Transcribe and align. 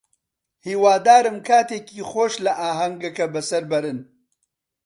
هیوادارم 0.65 1.37
کاتێکی 1.47 2.01
خۆش 2.09 2.33
لە 2.45 2.51
ئاهەنگەکە 2.59 3.25
بەسەر 3.33 3.63
بەرن. 3.71 3.99